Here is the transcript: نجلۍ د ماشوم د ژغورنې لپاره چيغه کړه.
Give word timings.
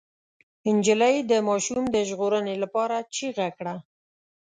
نجلۍ 0.75 1.15
د 1.31 1.33
ماشوم 1.47 1.83
د 1.95 1.97
ژغورنې 2.09 2.55
لپاره 2.63 2.97
چيغه 3.15 3.47
کړه. 3.57 3.75